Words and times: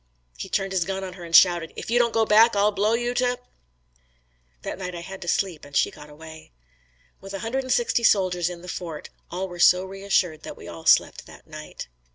He 0.35 0.49
turned 0.49 0.71
his 0.71 0.83
gun 0.83 1.03
on 1.03 1.13
her 1.13 1.23
and 1.23 1.35
shouted, 1.35 1.73
"If 1.75 1.91
you 1.91 1.99
don't 1.99 2.11
go 2.11 2.25
back, 2.25 2.55
I'll 2.55 2.71
blow 2.71 2.93
you 2.93 3.13
to 3.13 3.33
h." 3.33 3.39
That 4.63 4.79
night 4.79 4.95
I 4.95 5.01
had 5.01 5.21
to 5.21 5.27
sleep 5.27 5.63
and 5.63 5.77
she 5.77 5.91
got 5.91 6.09
away. 6.09 6.51
With 7.19 7.35
a 7.35 7.39
hundred 7.45 7.65
and 7.65 7.71
sixty 7.71 8.01
soldiers 8.03 8.49
in 8.49 8.63
the 8.63 8.67
fort, 8.67 9.11
all 9.29 9.47
were 9.47 9.59
so 9.59 9.85
reassured 9.85 10.41
that 10.41 10.57
we 10.57 10.67
all 10.67 10.87
slept 10.87 11.27
that 11.27 11.45
night. 11.45 11.87